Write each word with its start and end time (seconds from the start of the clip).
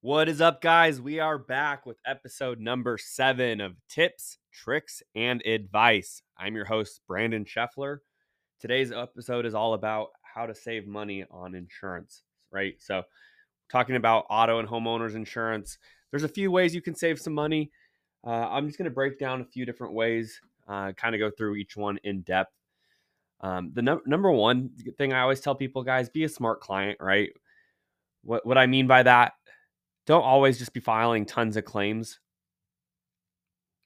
What 0.00 0.30
is 0.30 0.40
up, 0.40 0.62
guys? 0.62 0.98
We 0.98 1.20
are 1.20 1.36
back 1.36 1.84
with 1.84 1.98
episode 2.06 2.58
number 2.58 2.96
seven 2.96 3.60
of 3.60 3.76
Tips, 3.90 4.38
Tricks, 4.50 5.02
and 5.14 5.44
Advice. 5.44 6.22
I'm 6.38 6.54
your 6.54 6.64
host, 6.64 7.02
Brandon 7.06 7.44
Scheffler. 7.44 7.98
Today's 8.60 8.92
episode 8.92 9.44
is 9.44 9.54
all 9.54 9.74
about 9.74 10.08
how 10.22 10.46
to 10.46 10.54
save 10.54 10.86
money 10.86 11.26
on 11.30 11.54
insurance, 11.54 12.22
right? 12.50 12.76
So, 12.78 13.02
talking 13.70 13.96
about 13.96 14.24
auto 14.30 14.60
and 14.60 14.68
homeowners 14.68 15.14
insurance, 15.14 15.76
there's 16.10 16.24
a 16.24 16.28
few 16.28 16.50
ways 16.50 16.74
you 16.74 16.80
can 16.80 16.94
save 16.94 17.20
some 17.20 17.34
money. 17.34 17.70
Uh, 18.26 18.30
I'm 18.30 18.66
just 18.66 18.78
going 18.78 18.88
to 18.88 18.94
break 18.94 19.18
down 19.18 19.42
a 19.42 19.46
few 19.46 19.66
different 19.66 19.92
ways, 19.92 20.40
uh, 20.66 20.92
kind 20.92 21.14
of 21.14 21.18
go 21.18 21.30
through 21.30 21.56
each 21.56 21.76
one 21.76 21.98
in 22.04 22.22
depth. 22.22 22.54
Um, 23.44 23.72
the 23.74 23.82
no- 23.82 24.00
number 24.06 24.32
one 24.32 24.70
thing 24.96 25.12
I 25.12 25.20
always 25.20 25.40
tell 25.40 25.54
people, 25.54 25.82
guys, 25.82 26.08
be 26.08 26.24
a 26.24 26.28
smart 26.30 26.62
client, 26.62 26.96
right? 26.98 27.30
What, 28.22 28.46
what 28.46 28.56
I 28.56 28.66
mean 28.66 28.86
by 28.86 29.02
that 29.02 29.34
don't 30.06 30.22
always 30.22 30.58
just 30.58 30.72
be 30.72 30.80
filing 30.80 31.26
tons 31.26 31.58
of 31.58 31.66
claims, 31.66 32.20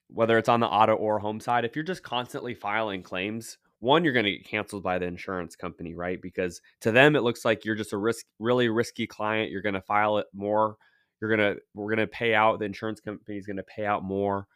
whether 0.09 0.37
it's 0.37 0.47
on 0.47 0.61
the 0.61 0.67
auto 0.67 0.95
or 0.95 1.19
home 1.19 1.41
side. 1.41 1.65
If 1.65 1.75
you're 1.75 1.83
just 1.83 2.03
constantly 2.03 2.53
filing 2.53 3.03
claims, 3.03 3.57
one, 3.79 4.05
you're 4.05 4.13
going 4.13 4.25
to 4.25 4.31
get 4.31 4.45
canceled 4.45 4.83
by 4.83 4.97
the 4.97 5.05
insurance 5.05 5.57
company, 5.57 5.93
right? 5.93 6.21
Because 6.21 6.61
to 6.81 6.91
them, 6.91 7.17
it 7.17 7.23
looks 7.23 7.43
like 7.43 7.65
you're 7.65 7.75
just 7.75 7.93
a 7.93 7.97
risk, 7.97 8.25
really 8.39 8.69
risky 8.69 9.07
client. 9.07 9.51
You're 9.51 9.61
going 9.61 9.75
to 9.75 9.81
file 9.81 10.19
it 10.19 10.27
more. 10.33 10.75
You're 11.21 11.35
to, 11.35 11.57
we're 11.73 11.93
going 11.93 12.05
to 12.05 12.07
pay 12.07 12.33
out, 12.33 12.59
the 12.59 12.65
insurance 12.65 13.01
company 13.01 13.37
is 13.37 13.45
going 13.45 13.57
to 13.57 13.63
pay 13.63 13.85
out 13.85 14.05
more 14.05 14.47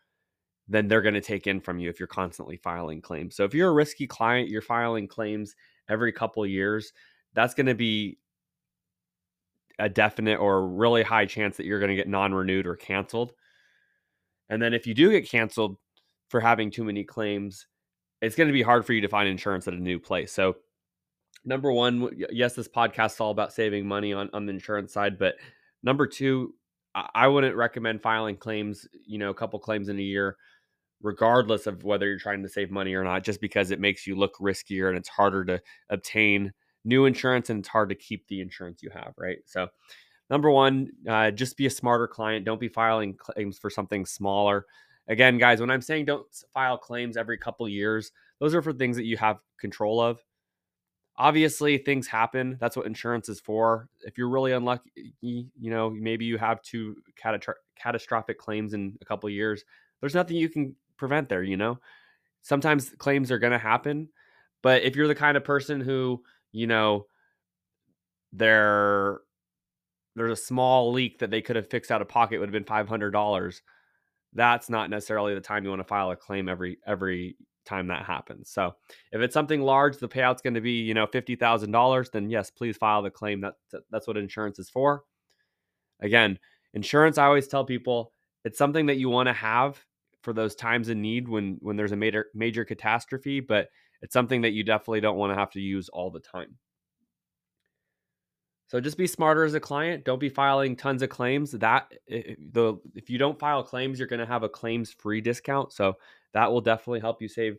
than 0.67 0.88
they're 0.88 1.02
going 1.02 1.13
to 1.13 1.22
take 1.22 1.48
in 1.48 1.59
from 1.59 1.80
you 1.80 1.90
if 1.90 1.99
you're 1.99 2.08
constantly 2.08 2.58
filing 2.58 3.02
claims. 3.02 3.35
So 3.35 3.44
if 3.44 3.53
you're 3.53 3.70
a 3.70 3.73
risky 3.73 4.08
client, 4.08 4.49
you're 4.49 4.62
filing 4.62 5.08
claims 5.08 5.55
every 5.89 6.12
couple 6.12 6.45
years, 6.45 6.94
that's 7.34 7.53
going 7.53 7.66
to 7.66 7.76
be 7.76 8.17
a 9.80 9.89
definite 9.89 10.38
or 10.38 10.67
really 10.67 11.03
high 11.03 11.25
chance 11.25 11.58
that 11.58 11.66
you're 11.66 11.80
going 11.80 11.89
to 11.89 11.95
get 11.95 12.08
non-renewed 12.08 12.67
or 12.67 12.75
canceled. 12.75 13.33
And 14.50 14.61
then 14.61 14.73
if 14.73 14.88
you 14.88 14.94
do 14.94 15.11
get 15.11 15.28
canceled 15.28 15.78
for 16.30 16.39
having 16.39 16.72
too 16.72 16.83
many 16.83 17.03
claims, 17.03 17.67
it's 18.22 18.36
going 18.36 18.48
to 18.48 18.53
be 18.53 18.61
hard 18.61 18.86
for 18.86 18.94
you 18.94 19.02
to 19.02 19.08
find 19.08 19.27
insurance 19.27 19.67
at 19.67 19.73
a 19.73 19.80
new 19.80 20.00
place. 20.00 20.31
So 20.31 20.55
number 21.44 21.72
one, 21.72 22.09
yes, 22.31 22.53
this 22.53 22.70
podcast 22.70 23.14
is 23.14 23.20
all 23.20 23.31
about 23.31 23.52
saving 23.52 23.86
money 23.86 24.14
on, 24.14 24.30
on 24.31 24.45
the 24.45 24.53
insurance 24.53 24.94
side, 24.94 25.17
but 25.17 25.36
number 25.81 26.08
two, 26.08 26.53
I 27.16 27.27
wouldn't 27.27 27.55
recommend 27.55 28.03
filing 28.03 28.38
claims, 28.38 28.88
you 29.05 29.17
know, 29.17 29.31
a 29.31 29.33
couple 29.33 29.58
claims 29.59 29.89
in 29.89 29.98
a 29.98 30.03
year, 30.03 30.38
regardless 31.04 31.68
of 31.68 31.84
whether 31.84 32.08
you're 32.08 32.18
trying 32.18 32.42
to 32.42 32.50
save 32.50 32.72
money 32.72 32.96
or 32.96 33.04
not, 33.04 33.23
just 33.23 33.42
because 33.42 33.70
it 33.70 33.80
makes 33.80 34.08
you 34.08 34.16
look 34.16 34.36
riskier 34.38 34.88
and 34.90 34.98
it's 34.98 35.10
harder 35.10 35.45
to 35.45 35.62
obtain 35.90 36.52
new 36.86 37.06
insurance 37.06 37.50
and 37.50 37.60
it's 37.60 37.68
hard 37.68 37.90
to 37.90 37.95
keep 37.95 38.26
the 38.28 38.42
insurance 38.42 38.82
you 38.82 38.90
have, 38.90 39.14
right? 39.18 39.40
So, 39.45 39.68
number 40.30 40.50
one, 40.50 40.90
uh, 41.08 41.32
just 41.32 41.58
be 41.58 41.66
a 41.66 41.70
smarter 41.70 42.08
client. 42.08 42.45
Don't 42.45 42.60
be 42.60 42.70
filing 42.70 43.16
claims 43.16 43.60
for 43.60 43.70
something 43.70 44.06
smaller. 44.06 44.66
Again, 45.10 45.38
guys, 45.38 45.60
when 45.60 45.70
I'm 45.70 45.82
saying 45.82 46.06
don't 46.06 46.26
file 46.54 46.78
claims 46.78 47.17
every 47.17 47.38
couple 47.38 47.67
years, 47.67 48.12
those 48.40 48.56
are 48.56 48.62
for 48.62 48.73
things 48.73 48.95
that 48.95 49.06
you 49.06 49.17
have 49.17 49.40
control 49.60 50.00
of. 50.02 50.23
Obviously, 51.17 51.78
things 51.78 52.08
happen. 52.08 52.58
That's 52.60 52.76
what 52.76 52.88
insurance 52.88 53.30
is 53.30 53.40
for. 53.40 53.90
If 54.02 54.17
you're 54.17 54.30
really 54.30 54.54
unlucky, 54.54 55.14
you 55.22 55.50
know, 55.70 55.90
maybe 55.90 56.26
you 56.26 56.38
have 56.38 56.62
two 56.64 56.95
catastrophic 57.78 58.40
claims 58.40 58.73
in 58.73 58.98
a 59.02 59.06
couple 59.06 59.30
years. 59.30 59.64
There's 60.00 60.16
nothing 60.16 60.38
you 60.38 60.50
can 60.50 60.76
prevent 61.04 61.30
there, 61.30 61.44
you 61.44 61.58
know. 61.58 61.80
Sometimes 62.42 62.90
claims 62.98 63.32
are 63.32 63.40
going 63.40 63.52
to 63.54 63.58
happen, 63.58 64.09
but 64.62 64.84
if 64.84 64.96
you're 64.96 65.08
the 65.08 65.16
kind 65.16 65.38
of 65.38 65.44
person 65.44 65.82
who 65.82 66.23
you 66.54 66.68
know, 66.68 67.08
there 68.32 69.20
there's 70.16 70.40
a 70.40 70.42
small 70.42 70.94
leak 70.94 71.20
that 71.20 71.32
they 71.32 71.42
could 71.42 71.56
have 71.56 71.70
fixed 71.70 71.92
out 71.92 72.02
of 72.02 72.08
pocket 72.08 72.40
would 72.40 72.48
have 72.48 72.54
been 72.54 72.64
five 72.64 72.88
hundred 72.88 73.12
dollars. 73.12 73.62
That's 74.33 74.70
not 74.70 74.89
necessarily 74.89 75.36
the 75.36 75.42
time 75.42 75.64
you 75.64 75.70
want 75.72 75.82
to 75.82 75.88
file 75.88 76.11
a 76.11 76.16
claim 76.16 76.48
every 76.48 76.77
every 76.88 77.36
time 77.66 77.88
that 77.88 78.06
happens. 78.06 78.50
So 78.50 78.76
if 79.11 79.22
it's 79.22 79.33
something 79.33 79.61
large, 79.61 79.98
the 79.98 80.08
payout's 80.08 80.42
going 80.42 80.54
to 80.54 80.61
be 80.61 80.73
you 80.73 80.94
know 80.94 81.08
fifty 81.08 81.36
thousand 81.36 81.72
dollars. 81.72 82.10
Then 82.11 82.30
yes, 82.30 82.50
please 82.50 82.77
file 82.77 83.02
the 83.02 83.11
claim. 83.11 83.42
That 83.42 83.56
that's 83.92 84.08
what 84.08 84.16
insurance 84.16 84.60
is 84.60 84.70
for. 84.70 85.04
Again, 86.02 86.38
insurance. 86.73 87.17
I 87.17 87.26
always 87.26 87.48
tell 87.48 87.66
people 87.66 88.14
it's 88.45 88.58
something 88.58 88.86
that 88.86 88.98
you 88.98 89.10
want 89.10 89.27
to 89.27 89.33
have 89.33 89.83
for 90.23 90.34
those 90.34 90.56
times 90.56 90.89
in 90.89 91.02
need 91.02 91.28
when 91.28 91.58
when 91.61 91.76
there's 91.76 91.92
a 91.92 91.98
major 91.98 92.28
major 92.34 92.66
catastrophe, 92.66 93.39
but 93.39 93.70
it's 94.02 94.14
something 94.14 94.42
that 94.42 94.52
you 94.52 94.64
definitely 94.64 95.02
don't 95.02 95.17
want 95.17 95.32
to 95.32 95.39
have 95.39 95.52
to 95.52 95.61
use 95.61 95.89
all 95.89 96.10
the 96.10 96.20
time. 96.20 96.58
So 98.67 98.80
just 98.80 98.98
be 98.98 99.06
smarter 99.06 99.44
as 99.44 99.54
a 99.54 99.60
client. 99.60 100.04
Don't 100.04 100.20
be 100.20 100.30
filing 100.30 100.76
tons 100.76 101.04
of 101.04 101.10
claims. 101.10 101.52
That 101.52 101.94
the 102.08 102.80
if 102.95 103.10
you 103.10 103.17
don't 103.17 103.38
file 103.38 103.64
claims, 103.64 104.00
you're 104.00 104.08
going 104.08 104.20
to 104.20 104.26
have 104.26 104.44
a 104.44 104.50
claims 104.50 104.92
free 104.92 105.22
discount. 105.22 105.73
So 105.73 105.98
that 106.33 106.52
will 106.52 106.62
definitely 106.62 107.02
help 107.02 107.22
you 107.22 107.28
save 107.28 107.58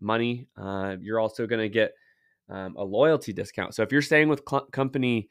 money. 0.00 0.48
Uh, 0.56 0.96
you're 1.00 1.20
also 1.20 1.46
going 1.46 1.62
to 1.62 1.68
get 1.68 1.92
um, 2.48 2.74
a 2.76 2.82
loyalty 2.82 3.32
discount. 3.32 3.74
So 3.74 3.82
if 3.82 3.92
you're 3.92 4.02
staying 4.02 4.28
with 4.28 4.42
cl- 4.48 4.66
company 4.66 5.28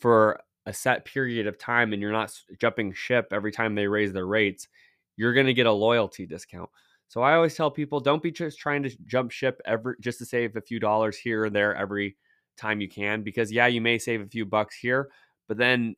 for 0.00 0.40
a 0.66 0.72
set 0.72 1.04
period 1.04 1.46
of 1.46 1.58
time 1.58 1.92
and 1.92 2.00
you're 2.00 2.12
not 2.12 2.38
jumping 2.58 2.92
ship 2.92 3.28
every 3.32 3.52
time 3.52 3.74
they 3.74 3.86
raise 3.86 4.12
their 4.12 4.26
rates, 4.26 4.68
you're 5.16 5.34
going 5.34 5.46
to 5.46 5.54
get 5.54 5.66
a 5.66 5.72
loyalty 5.72 6.26
discount. 6.26 6.70
So 7.08 7.22
I 7.22 7.34
always 7.34 7.54
tell 7.54 7.70
people 7.70 8.00
don't 8.00 8.22
be 8.22 8.32
just 8.32 8.58
trying 8.58 8.82
to 8.82 8.90
jump 9.06 9.30
ship 9.30 9.60
every 9.64 9.94
just 10.00 10.18
to 10.18 10.26
save 10.26 10.56
a 10.56 10.60
few 10.60 10.80
dollars 10.80 11.16
here 11.16 11.44
or 11.44 11.50
there 11.50 11.74
every 11.74 12.16
time 12.56 12.80
you 12.80 12.88
can 12.88 13.22
because 13.22 13.52
yeah, 13.52 13.66
you 13.66 13.80
may 13.80 13.98
save 13.98 14.20
a 14.20 14.26
few 14.26 14.44
bucks 14.44 14.76
here, 14.76 15.10
but 15.48 15.56
then 15.56 15.94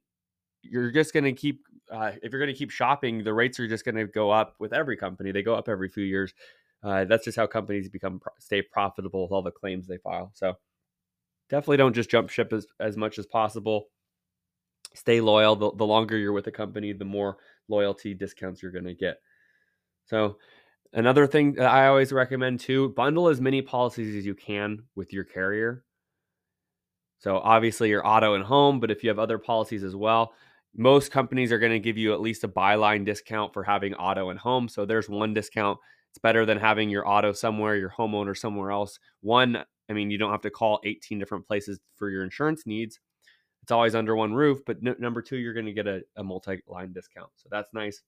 you're 0.62 0.90
just 0.90 1.12
going 1.12 1.24
to 1.24 1.32
keep 1.32 1.60
uh, 1.90 2.12
if 2.22 2.32
you're 2.32 2.40
going 2.40 2.52
to 2.52 2.58
keep 2.58 2.70
shopping, 2.70 3.22
the 3.22 3.32
rates 3.32 3.60
are 3.60 3.68
just 3.68 3.84
going 3.84 3.94
to 3.94 4.06
go 4.06 4.30
up 4.30 4.54
with 4.58 4.72
every 4.72 4.96
company. 4.96 5.30
They 5.30 5.42
go 5.42 5.54
up 5.54 5.68
every 5.68 5.88
few 5.88 6.04
years. 6.04 6.34
Uh, 6.82 7.04
that's 7.04 7.24
just 7.24 7.36
how 7.36 7.46
companies 7.46 7.88
become 7.88 8.20
stay 8.38 8.62
profitable 8.62 9.22
with 9.22 9.32
all 9.32 9.42
the 9.42 9.50
claims 9.50 9.86
they 9.86 9.98
file. 9.98 10.32
So 10.34 10.54
definitely 11.48 11.78
don't 11.78 11.94
just 11.94 12.10
jump 12.10 12.28
ship 12.30 12.52
as, 12.52 12.66
as 12.80 12.96
much 12.96 13.18
as 13.18 13.26
possible. 13.26 13.86
Stay 14.96 15.20
loyal. 15.20 15.56
The, 15.56 15.72
the 15.72 15.86
longer 15.86 16.16
you're 16.16 16.32
with 16.32 16.46
a 16.46 16.52
company, 16.52 16.92
the 16.92 17.04
more 17.04 17.36
loyalty 17.68 18.14
discounts 18.14 18.62
you're 18.62 18.72
going 18.72 18.84
to 18.84 18.94
get. 18.94 19.18
So 20.06 20.38
Another 20.92 21.26
thing 21.26 21.52
that 21.54 21.66
I 21.66 21.88
always 21.88 22.10
recommend 22.10 22.60
too 22.60 22.90
bundle 22.90 23.28
as 23.28 23.40
many 23.40 23.60
policies 23.60 24.16
as 24.16 24.24
you 24.24 24.34
can 24.34 24.84
with 24.94 25.12
your 25.12 25.24
carrier. 25.24 25.84
So, 27.18 27.36
obviously, 27.38 27.88
your 27.90 28.06
auto 28.06 28.34
and 28.34 28.44
home, 28.44 28.78
but 28.80 28.90
if 28.90 29.02
you 29.02 29.10
have 29.10 29.18
other 29.18 29.38
policies 29.38 29.82
as 29.84 29.96
well, 29.96 30.32
most 30.74 31.10
companies 31.10 31.50
are 31.50 31.58
going 31.58 31.72
to 31.72 31.80
give 31.80 31.98
you 31.98 32.12
at 32.12 32.20
least 32.20 32.44
a 32.44 32.48
byline 32.48 33.04
discount 33.04 33.52
for 33.52 33.62
having 33.62 33.94
auto 33.94 34.30
and 34.30 34.38
home. 34.38 34.68
So, 34.68 34.86
there's 34.86 35.08
one 35.08 35.34
discount. 35.34 35.78
It's 36.10 36.18
better 36.18 36.46
than 36.46 36.58
having 36.58 36.88
your 36.88 37.08
auto 37.08 37.32
somewhere, 37.32 37.76
your 37.76 37.90
homeowner 37.90 38.36
somewhere 38.36 38.70
else. 38.70 38.98
One, 39.20 39.64
I 39.90 39.92
mean, 39.92 40.10
you 40.10 40.18
don't 40.18 40.30
have 40.30 40.42
to 40.42 40.50
call 40.50 40.80
18 40.84 41.18
different 41.18 41.46
places 41.46 41.78
for 41.96 42.10
your 42.10 42.24
insurance 42.24 42.64
needs. 42.66 43.00
It's 43.66 43.72
always 43.72 43.96
under 43.96 44.14
one 44.14 44.32
roof. 44.32 44.60
But 44.64 44.80
number 44.80 45.20
two, 45.20 45.38
you're 45.38 45.52
going 45.52 45.66
to 45.66 45.72
get 45.72 45.88
a, 45.88 46.02
a 46.14 46.22
multi 46.22 46.62
line 46.68 46.92
discount. 46.92 47.30
So, 47.34 47.48
that's 47.50 47.74
nice. 47.74 48.02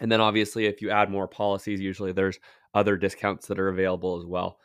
And 0.00 0.10
then 0.10 0.22
obviously, 0.22 0.64
if 0.64 0.80
you 0.80 0.88
add 0.88 1.10
more 1.10 1.28
policies, 1.28 1.78
usually 1.78 2.12
there's 2.12 2.40
other 2.72 2.96
discounts 2.96 3.46
that 3.48 3.58
are 3.58 3.68
available 3.68 4.18
as 4.18 4.24
well. 4.24 4.58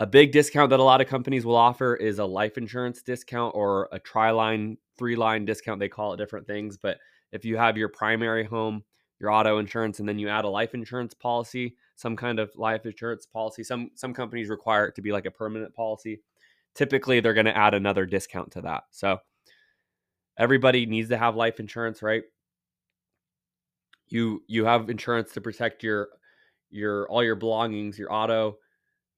A 0.00 0.06
big 0.06 0.32
discount 0.32 0.70
that 0.70 0.80
a 0.80 0.82
lot 0.82 1.00
of 1.00 1.06
companies 1.06 1.46
will 1.46 1.54
offer 1.54 1.94
is 1.94 2.18
a 2.18 2.24
life 2.24 2.58
insurance 2.58 3.02
discount 3.02 3.54
or 3.54 3.88
a 3.92 4.00
tri 4.00 4.32
line, 4.32 4.76
three 4.98 5.14
line 5.14 5.44
discount. 5.44 5.78
They 5.78 5.88
call 5.88 6.12
it 6.12 6.16
different 6.16 6.48
things. 6.48 6.76
But 6.76 6.98
if 7.30 7.44
you 7.44 7.56
have 7.56 7.76
your 7.76 7.88
primary 7.88 8.42
home, 8.42 8.82
your 9.20 9.30
auto 9.30 9.58
insurance, 9.58 10.00
and 10.00 10.08
then 10.08 10.18
you 10.18 10.28
add 10.28 10.44
a 10.44 10.48
life 10.48 10.74
insurance 10.74 11.14
policy, 11.14 11.76
some 11.94 12.16
kind 12.16 12.40
of 12.40 12.50
life 12.56 12.84
insurance 12.84 13.26
policy, 13.26 13.62
some 13.62 13.92
some 13.94 14.12
companies 14.12 14.48
require 14.48 14.86
it 14.86 14.96
to 14.96 15.02
be 15.02 15.12
like 15.12 15.26
a 15.26 15.30
permanent 15.30 15.72
policy. 15.72 16.20
Typically, 16.74 17.20
they're 17.20 17.34
going 17.34 17.46
to 17.46 17.56
add 17.56 17.74
another 17.74 18.06
discount 18.06 18.52
to 18.52 18.62
that. 18.62 18.84
So 18.90 19.18
everybody 20.38 20.86
needs 20.86 21.10
to 21.10 21.18
have 21.18 21.36
life 21.36 21.60
insurance, 21.60 22.02
right? 22.02 22.22
you 24.12 24.42
you 24.46 24.64
have 24.64 24.90
insurance 24.90 25.32
to 25.32 25.40
protect 25.40 25.82
your 25.82 26.08
your 26.70 27.08
all 27.08 27.24
your 27.24 27.34
belongings, 27.34 27.98
your 27.98 28.12
auto, 28.12 28.58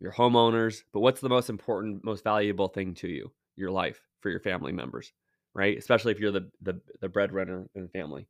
your 0.00 0.12
homeowners, 0.12 0.82
but 0.92 1.00
what's 1.00 1.20
the 1.20 1.28
most 1.28 1.50
important, 1.50 2.04
most 2.04 2.24
valuable 2.24 2.68
thing 2.68 2.94
to 2.94 3.08
you? 3.08 3.30
Your 3.56 3.70
life 3.70 4.00
for 4.20 4.30
your 4.30 4.40
family 4.40 4.72
members, 4.72 5.12
right? 5.52 5.76
Especially 5.76 6.12
if 6.12 6.20
you're 6.20 6.32
the 6.32 6.50
the, 6.62 6.80
the 7.00 7.08
breadwinner 7.08 7.68
in 7.74 7.82
the 7.82 7.88
family. 7.88 8.26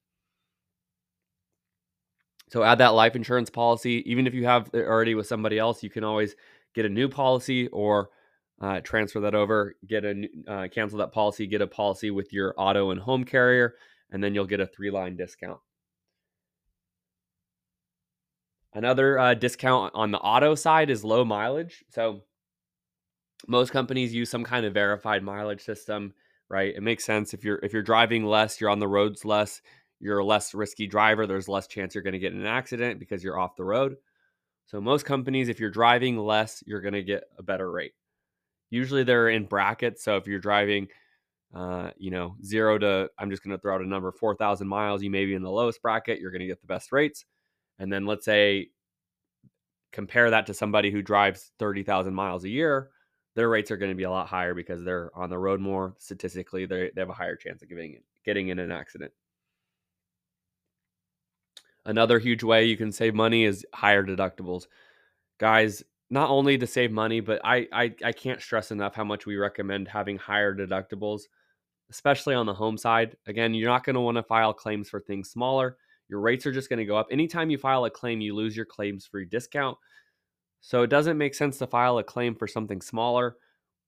So 2.51 2.63
add 2.63 2.79
that 2.79 2.89
life 2.95 3.17
insurance 3.17 3.51
policy. 3.51 4.03
Even 4.11 4.27
if 4.27 4.35
you 4.35 4.45
have 4.45 4.71
it 4.73 4.87
already 4.87 5.15
with 5.15 5.27
somebody 5.27 5.59
else, 5.59 5.83
you 5.83 5.91
can 5.91 6.05
always 6.05 6.35
get 6.75 6.85
a 6.85 6.89
new 6.89 7.09
policy 7.09 7.69
or 7.69 8.11
uh, 8.61 8.81
transfer 8.81 9.21
that 9.21 9.35
over, 9.35 9.75
get 9.87 10.05
a 10.05 10.29
uh, 10.47 10.69
cancel 10.69 10.99
that 10.99 11.13
policy, 11.13 11.47
get 11.47 11.63
a 11.63 11.67
policy 11.67 12.11
with 12.11 12.33
your 12.33 12.55
auto 12.57 12.91
and 12.91 13.01
home 13.01 13.25
carrier, 13.25 13.75
and 14.11 14.23
then 14.23 14.35
you'll 14.35 14.47
get 14.47 14.61
a 14.61 14.67
three 14.67 14.91
line 14.91 15.17
discount. 15.17 15.59
Another 18.73 19.19
uh, 19.19 19.35
discount 19.35 19.93
on 19.95 20.11
the 20.11 20.19
auto 20.19 20.55
side 20.55 20.91
is 20.91 21.05
low 21.05 21.25
mileage. 21.25 21.85
So 21.91 22.23
most 23.47 23.71
companies 23.71 24.15
use 24.15 24.31
some 24.31 24.45
kind 24.45 24.67
of 24.67 24.75
verified 24.75 25.23
mileage 25.23 25.63
system, 25.63 26.15
right? 26.49 26.75
It 26.75 26.83
makes 26.83 27.05
sense 27.05 27.35
if 27.35 27.45
you're 27.45 27.61
if 27.63 27.73
you're 27.73 27.83
driving 27.83 28.25
less, 28.25 28.61
you're 28.61 28.71
on 28.71 28.81
the 28.81 28.89
roads 28.89 29.25
less, 29.25 29.63
you're 30.01 30.19
a 30.19 30.25
less 30.25 30.55
risky 30.55 30.87
driver, 30.87 31.27
there's 31.27 31.49
less 31.49 31.67
chance 31.67 31.95
you're 31.95 32.03
going 32.03 32.13
to 32.13 32.19
get 32.19 32.33
in 32.33 32.41
an 32.41 32.47
accident 32.47 32.99
because 32.99 33.23
you're 33.23 33.39
off 33.39 33.57
the 33.57 33.65
road. 33.65 33.97
So 34.67 34.81
most 34.81 35.05
companies 35.05 35.49
if 35.49 35.61
you're 35.61 35.71
driving 35.71 36.19
less, 36.19 36.63
you're 36.67 36.81
going 36.81 36.95
to 36.95 37.03
get 37.03 37.25
a 37.39 37.43
better 37.43 37.71
rate. 37.71 37.93
Usually 38.75 39.05
they're 39.05 39.29
in 39.29 39.45
brackets, 39.45 40.03
so 40.03 40.17
if 40.17 40.27
you're 40.27 40.41
driving 40.41 40.89
uh, 41.55 41.91
you 41.97 42.11
know, 42.11 42.35
0 42.45 42.79
to 42.79 43.09
I'm 43.19 43.31
just 43.31 43.45
going 43.45 43.57
to 43.57 43.61
throw 43.61 43.77
out 43.77 43.81
a 43.81 43.87
number 43.87 44.11
4,000 44.11 44.67
miles, 44.67 45.03
you 45.03 45.11
may 45.11 45.25
be 45.25 45.35
in 45.35 45.43
the 45.43 45.51
lowest 45.51 45.81
bracket, 45.81 46.19
you're 46.19 46.33
going 46.33 46.41
to 46.41 46.47
get 46.47 46.61
the 46.61 46.67
best 46.67 46.91
rates. 46.91 47.25
And 47.79 47.93
then 47.93 48.07
let's 48.07 48.25
say 48.25 48.71
compare 49.93 50.31
that 50.31 50.47
to 50.47 50.55
somebody 50.55 50.91
who 50.91 51.01
drives 51.01 51.53
30,000 51.61 52.13
miles 52.13 52.43
a 52.43 52.49
year, 52.49 52.91
their 53.37 53.49
rates 53.49 53.71
are 53.71 53.77
going 53.77 53.93
to 53.93 53.97
be 53.97 54.03
a 54.03 54.11
lot 54.11 54.27
higher 54.27 54.55
because 54.55 54.83
they're 54.83 55.11
on 55.15 55.31
the 55.31 55.39
road 55.39 55.61
more. 55.61 55.95
Statistically, 55.99 56.67
they 56.67 56.91
have 56.97 57.11
a 57.11 57.15
higher 57.15 57.37
chance 57.37 57.63
of 57.63 57.69
getting 57.69 58.01
getting 58.25 58.49
in 58.49 58.59
an 58.59 58.73
accident. 58.73 59.13
Another 61.85 62.19
huge 62.19 62.43
way 62.43 62.65
you 62.65 62.77
can 62.77 62.91
save 62.91 63.15
money 63.15 63.45
is 63.45 63.65
higher 63.75 64.03
deductibles. 64.03 64.67
Guys, 65.39 65.85
not 66.15 66.31
only 66.31 66.57
to 66.57 66.67
save 66.67 66.93
money, 66.93 67.19
but 67.19 67.41
I, 67.45 67.67
I 67.73 67.93
I 68.05 68.13
can't 68.13 68.41
stress 68.41 68.71
enough 68.71 68.95
how 68.95 69.03
much 69.03 69.27
we 69.27 69.35
recommend 69.37 69.89
having 69.89 70.17
higher 70.17 70.55
deductibles, 70.55 71.23
especially 71.91 72.37
on 72.37 72.47
the 72.47 72.55
home 72.55 72.79
side. 72.79 73.17
Again, 73.27 73.53
you're 73.53 73.69
not 73.69 73.83
going 73.83 73.95
to 73.95 74.01
want 74.01 74.17
to 74.17 74.23
file 74.23 74.55
claims 74.55 74.89
for 74.89 75.01
things 75.01 75.31
smaller. 75.31 75.77
Your 76.09 76.21
rates 76.21 76.47
are 76.47 76.53
just 76.53 76.69
going 76.69 76.79
to 76.79 76.85
go 76.85 76.97
up. 76.97 77.09
Anytime 77.11 77.51
you 77.51 77.59
file 77.59 77.85
a 77.85 77.91
claim, 77.91 78.21
you 78.21 78.33
lose 78.33 78.57
your 78.57 78.65
claims 78.65 79.05
free 79.05 79.25
discount. 79.25 79.77
So 80.61 80.83
it 80.83 80.89
doesn't 80.89 81.19
make 81.19 81.35
sense 81.35 81.59
to 81.59 81.67
file 81.67 81.99
a 81.99 82.05
claim 82.05 82.37
for 82.37 82.47
something 82.47 82.81
smaller 82.81 83.37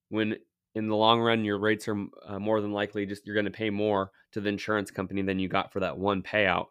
when 0.08 0.36
in 0.74 0.88
the 0.88 0.96
long 0.96 1.20
run 1.20 1.44
your 1.44 1.60
rates 1.60 1.86
are 1.86 2.06
uh, 2.26 2.40
more 2.40 2.60
than 2.60 2.72
likely 2.72 3.06
just 3.06 3.24
you're 3.24 3.36
going 3.36 3.44
to 3.44 3.50
pay 3.52 3.70
more 3.70 4.10
to 4.32 4.40
the 4.40 4.48
insurance 4.48 4.90
company 4.90 5.22
than 5.22 5.38
you 5.38 5.48
got 5.48 5.72
for 5.72 5.80
that 5.80 5.96
one 5.96 6.22
payout 6.22 6.66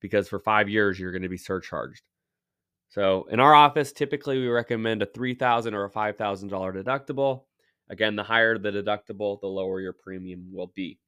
because 0.00 0.28
for 0.28 0.38
5 0.38 0.68
years 0.68 0.98
you're 0.98 1.12
going 1.12 1.22
to 1.22 1.28
be 1.28 1.36
surcharged. 1.36 2.02
So 2.94 3.26
in 3.30 3.40
our 3.40 3.54
office 3.54 3.92
typically 3.92 4.38
we 4.38 4.48
recommend 4.48 5.02
a 5.02 5.06
$3,000 5.06 5.72
or 5.72 5.84
a 5.84 5.90
$5,000 5.90 6.50
deductible. 6.50 7.42
Again, 7.90 8.16
the 8.16 8.22
higher 8.22 8.56
the 8.56 8.70
deductible, 8.70 9.40
the 9.40 9.46
lower 9.46 9.80
your 9.80 9.92
premium 9.92 10.46
will 10.52 10.72
be. 10.74 10.98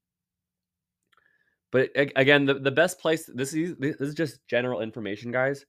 But 1.70 1.90
again, 1.94 2.44
the, 2.44 2.54
the 2.54 2.70
best 2.70 2.98
place 2.98 3.30
this 3.32 3.52
is 3.54 3.76
this 3.78 4.00
is 4.00 4.14
just 4.14 4.46
general 4.46 4.80
information, 4.80 5.30
guys 5.30 5.64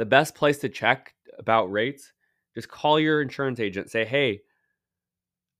the 0.00 0.06
best 0.06 0.34
place 0.34 0.56
to 0.56 0.70
check 0.70 1.14
about 1.38 1.70
rates, 1.70 2.14
just 2.54 2.70
call 2.70 2.98
your 2.98 3.20
insurance 3.20 3.60
agent. 3.60 3.90
Say, 3.90 4.06
hey, 4.06 4.40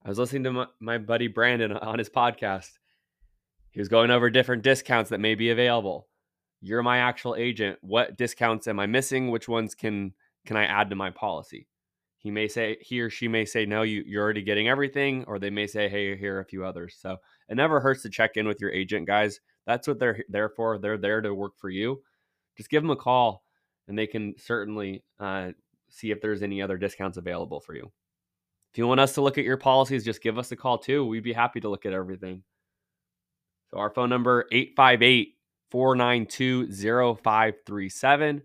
I 0.02 0.08
was 0.08 0.18
listening 0.18 0.44
to 0.44 0.52
my, 0.52 0.66
my 0.80 0.96
buddy 0.96 1.28
Brandon 1.28 1.72
on 1.72 1.98
his 1.98 2.08
podcast. 2.08 2.70
He 3.70 3.80
was 3.80 3.90
going 3.90 4.10
over 4.10 4.30
different 4.30 4.62
discounts 4.62 5.10
that 5.10 5.20
may 5.20 5.34
be 5.34 5.50
available. 5.50 6.08
You're 6.60 6.82
my 6.82 6.98
actual 6.98 7.36
agent. 7.36 7.78
What 7.80 8.16
discounts 8.16 8.66
am 8.68 8.78
I 8.78 8.86
missing? 8.86 9.30
Which 9.30 9.48
ones 9.48 9.74
can 9.74 10.12
can 10.46 10.56
I 10.56 10.64
add 10.64 10.90
to 10.90 10.96
my 10.96 11.10
policy? 11.10 11.66
He 12.18 12.30
may 12.30 12.48
say 12.48 12.76
he 12.80 13.00
or 13.00 13.08
she 13.10 13.28
may 13.28 13.44
say 13.44 13.64
no, 13.64 13.82
you 13.82 14.02
you're 14.06 14.22
already 14.22 14.42
getting 14.42 14.68
everything, 14.68 15.24
or 15.26 15.38
they 15.38 15.50
may 15.50 15.66
say 15.66 15.88
hey, 15.88 16.16
here 16.16 16.36
are 16.36 16.40
a 16.40 16.44
few 16.44 16.64
others. 16.64 16.96
So 17.00 17.16
it 17.48 17.56
never 17.56 17.80
hurts 17.80 18.02
to 18.02 18.10
check 18.10 18.36
in 18.36 18.46
with 18.46 18.60
your 18.60 18.70
agent, 18.70 19.06
guys. 19.06 19.40
That's 19.66 19.88
what 19.88 19.98
they're 19.98 20.22
there 20.28 20.50
for. 20.50 20.78
They're 20.78 20.98
there 20.98 21.20
to 21.20 21.34
work 21.34 21.52
for 21.56 21.70
you. 21.70 22.02
Just 22.56 22.70
give 22.70 22.82
them 22.82 22.90
a 22.90 22.96
call 22.96 23.42
and 23.88 23.98
they 23.98 24.06
can 24.06 24.34
certainly 24.38 25.02
uh, 25.18 25.50
see 25.88 26.10
if 26.10 26.20
there's 26.20 26.42
any 26.42 26.62
other 26.62 26.78
discounts 26.78 27.16
available 27.18 27.60
for 27.60 27.74
you. 27.74 27.90
If 28.72 28.78
you 28.78 28.86
want 28.86 29.00
us 29.00 29.14
to 29.14 29.20
look 29.20 29.36
at 29.36 29.44
your 29.44 29.56
policies, 29.56 30.04
just 30.04 30.22
give 30.22 30.38
us 30.38 30.52
a 30.52 30.56
call 30.56 30.78
too. 30.78 31.04
We'd 31.04 31.24
be 31.24 31.32
happy 31.32 31.60
to 31.60 31.68
look 31.68 31.86
at 31.86 31.92
everything. 31.92 32.44
So 33.70 33.78
our 33.78 33.90
phone 33.90 34.08
number 34.08 34.46
858 34.52 35.34
492 35.70 36.72
0537 36.72 38.42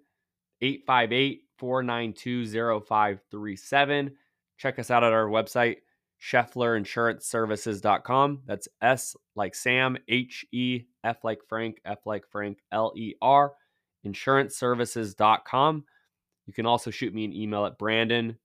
858 0.62 1.42
492 1.58 2.82
0537. 2.86 4.12
Check 4.58 4.80
us 4.80 4.90
out 4.92 5.04
at 5.04 5.12
our 5.14 5.28
website 5.28 5.78
schefflerinsuranceservices.com. 6.22 8.42
That's 8.46 8.68
S 8.82 9.18
like 9.36 9.54
Sam, 9.54 9.98
H 10.08 10.46
E 10.52 10.84
F 11.04 11.24
like 11.24 11.42
Frank, 11.48 11.80
F 11.86 12.00
like 12.06 12.24
Frank, 12.32 12.58
L 12.72 12.94
E 12.96 13.14
R 13.22 13.54
insuranceservices.com. 14.06 15.84
You 16.46 16.54
can 16.54 16.66
also 16.66 16.92
shoot 16.92 17.14
me 17.14 17.26
an 17.26 17.34
email 17.34 17.66
at 17.66 17.78
brandon 17.78 18.38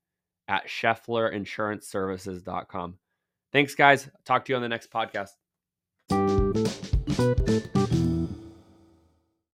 at 0.48 0.66
schefflerinsuranceservices.com. 0.66 2.98
Thanks, 3.52 3.74
guys. 3.74 4.08
Talk 4.24 4.46
to 4.46 4.52
you 4.52 4.56
on 4.56 4.62
the 4.62 4.68
next 4.68 4.90
podcast. 4.90 5.39